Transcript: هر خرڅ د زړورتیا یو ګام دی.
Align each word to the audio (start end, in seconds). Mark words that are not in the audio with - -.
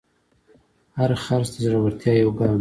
هر 0.97 1.11
خرڅ 1.23 1.47
د 1.53 1.55
زړورتیا 1.65 2.13
یو 2.15 2.31
ګام 2.39 2.53
دی. 2.57 2.59